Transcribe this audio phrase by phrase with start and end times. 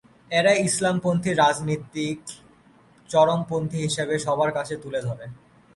[0.31, 2.05] এরাই ইসলামপন্থী রাজনীতিকে
[3.09, 5.25] চরমপন্থী হিসেবে সবার কাছে তুলে ধরে।